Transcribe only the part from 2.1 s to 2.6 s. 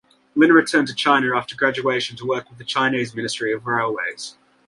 to work with